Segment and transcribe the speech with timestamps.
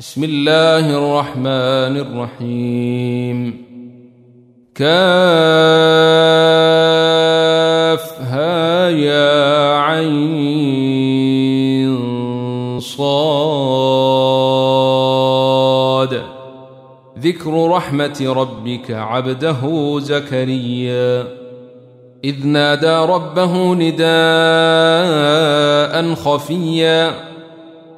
[0.00, 3.64] بسم الله الرحمن الرحيم.
[4.74, 5.20] كافها
[8.90, 10.40] يا عين
[12.80, 13.02] صاد.
[17.18, 19.60] ذكر رحمة ربك عبده
[19.98, 21.24] زكريا.
[22.24, 24.04] إذ نادى ربه نداء
[26.14, 27.29] خفيا.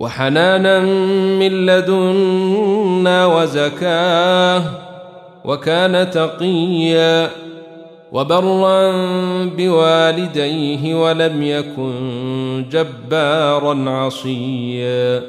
[0.00, 0.80] وحنانا
[1.38, 4.62] من لدنا وزكاة
[5.44, 7.30] وكان تقيا
[8.12, 8.92] وبرا
[9.44, 15.22] بوالديه ولم يكن جبارا عصيا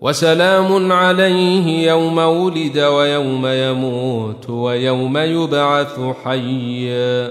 [0.00, 7.30] وسلام عليه يوم ولد ويوم يموت ويوم يبعث حيا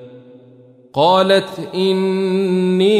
[0.93, 2.91] قالت إني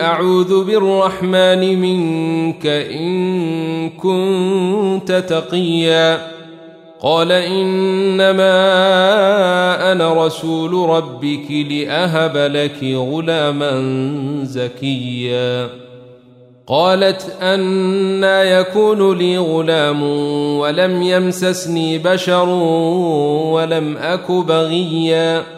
[0.00, 6.38] أعوذ بالرحمن منك إن كنت تقيا.
[7.00, 8.42] قال إنما
[9.92, 13.80] أنا رسول ربك لأهب لك غلاما
[14.44, 15.68] زكيا.
[16.66, 20.02] قالت أنا يكون لي غلام
[20.58, 25.57] ولم يمسسني بشر ولم أك بغيا.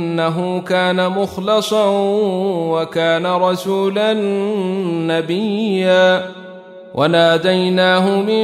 [0.27, 1.85] إنه كان مخلصا
[2.71, 4.13] وكان رسولا
[5.07, 6.25] نبيا.
[6.95, 8.41] وناديناه من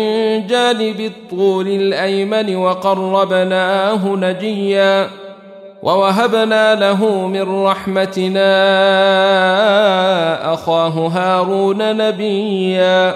[0.48, 5.10] جانب الطور الأيمن وقربناه نجيا.
[5.84, 8.54] ووهبنا له من رحمتنا
[10.54, 13.16] أخاه هارون نبيا.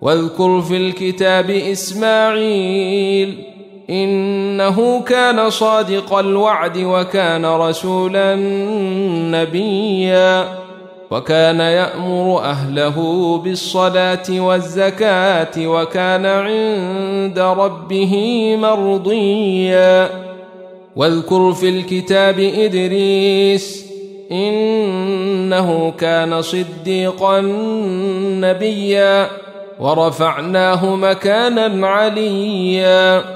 [0.00, 3.55] واذكر في الكتاب إسماعيل
[3.90, 8.34] إنه كان صادق الوعد وكان رسولا
[9.30, 10.48] نبيا
[11.10, 18.14] وكان يأمر أهله بالصلاة والزكاة وكان عند ربه
[18.60, 20.10] مرضيا.
[20.96, 23.86] واذكر في الكتاب إدريس
[24.32, 27.40] إنه كان صديقا
[28.40, 29.28] نبيا
[29.80, 33.35] ورفعناه مكانا عليا.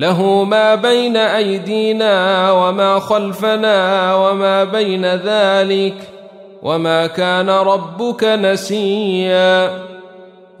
[0.00, 5.94] له ما بين أيدينا وما خلفنا وما بين ذلك
[6.62, 9.70] وما كان ربك نسيا.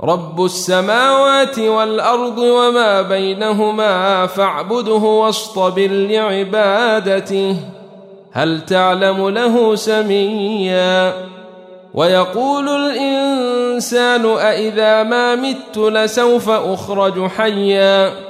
[0.02, 7.56] رب السماوات والأرض وما بينهما فاعبده واصطبر لعبادته.
[8.32, 11.12] هل تعلم له سميا؟
[11.94, 18.29] ويقول الإنسان أإذا ما مت لسوف أخرج حيا.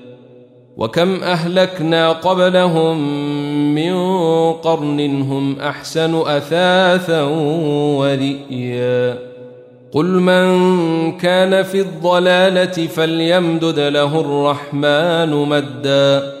[0.77, 2.97] وكم أهلكنا قبلهم
[3.75, 3.93] من
[4.53, 7.23] قرن هم أحسن أثاثا
[7.97, 9.17] ورئيا.
[9.91, 10.47] قل من
[11.17, 16.40] كان في الضلالة فليمدد له الرحمن مدا.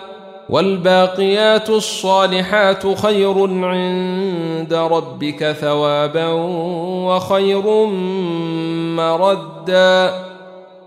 [0.51, 6.27] والباقيات الصالحات خير عند ربك ثوابا
[7.07, 7.85] وخير
[8.97, 10.13] مردا.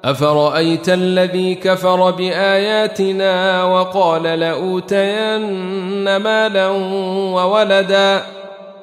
[0.04, 6.68] أفرأيت الذي كفر بآياتنا وقال لأوتين مالا
[7.34, 8.22] وولدا؟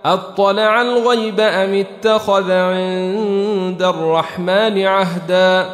[0.05, 5.65] أطلع الغيب أم اتخذ عند الرحمن عهدا؟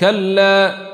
[0.00, 0.93] كلا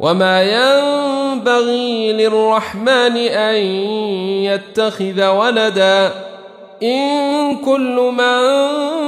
[0.00, 3.56] وما ينبغي للرحمن أن
[4.44, 6.12] يتخذ ولدا
[6.82, 8.36] إن كل من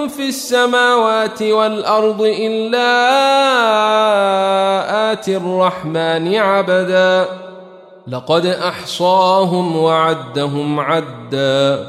[0.08, 2.88] في السماوات والأرض إلا
[5.12, 7.24] آتي الرحمن عبدا
[8.08, 11.86] لقد أحصاهم وعدهم عدا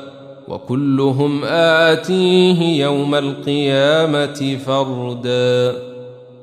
[0.47, 5.88] وكلهم آتيه يوم القيامة فردا